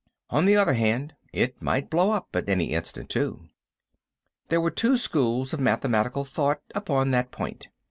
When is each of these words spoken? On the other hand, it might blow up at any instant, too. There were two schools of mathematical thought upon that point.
On 0.31 0.47
the 0.47 0.55
other 0.55 0.73
hand, 0.73 1.13
it 1.31 1.61
might 1.61 1.91
blow 1.91 2.09
up 2.09 2.35
at 2.35 2.49
any 2.49 2.71
instant, 2.71 3.07
too. 3.07 3.49
There 4.49 4.59
were 4.59 4.71
two 4.71 4.97
schools 4.97 5.53
of 5.53 5.59
mathematical 5.59 6.25
thought 6.25 6.63
upon 6.73 7.11
that 7.11 7.29
point. 7.29 7.67